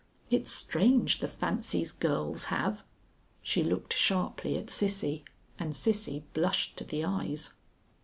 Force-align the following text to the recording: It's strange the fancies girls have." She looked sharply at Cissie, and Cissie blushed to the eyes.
It's 0.31 0.51
strange 0.51 1.19
the 1.19 1.27
fancies 1.27 1.91
girls 1.91 2.45
have." 2.45 2.83
She 3.43 3.61
looked 3.63 3.93
sharply 3.93 4.57
at 4.57 4.71
Cissie, 4.71 5.23
and 5.59 5.75
Cissie 5.75 6.23
blushed 6.33 6.75
to 6.77 6.83
the 6.83 7.05
eyes. 7.05 7.53